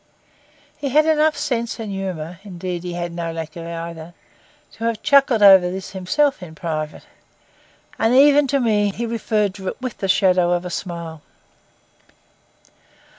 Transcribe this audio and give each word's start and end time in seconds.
He 0.77 0.89
had 0.89 1.05
enough 1.05 1.37
sense 1.37 1.77
and 1.79 1.91
humour, 1.91 2.39
indeed 2.43 2.81
he 2.81 2.93
had 2.93 3.11
no 3.11 3.31
lack 3.31 3.55
of 3.55 3.67
either, 3.67 4.15
to 4.71 4.85
have 4.85 5.03
chuckled 5.03 5.43
over 5.43 5.69
this 5.69 5.91
himself 5.91 6.41
in 6.41 6.55
private; 6.55 7.03
and 7.99 8.15
even 8.15 8.47
to 8.47 8.59
me 8.59 8.89
he 8.89 9.05
referred 9.05 9.53
to 9.53 9.67
it 9.67 9.79
with 9.79 9.99
the 9.99 10.07
shadow 10.07 10.53
of 10.53 10.65
a 10.65 10.71
smile. 10.71 11.21